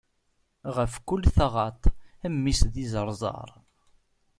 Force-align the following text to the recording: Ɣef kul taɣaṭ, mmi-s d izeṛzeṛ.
Ɣef 0.75 0.93
kul 1.07 1.23
taɣaṭ, 1.35 1.81
mmi-s 2.35 2.61
d 2.73 2.75
izeṛzeṛ. 2.83 3.49